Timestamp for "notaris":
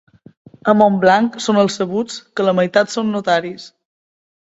3.17-3.69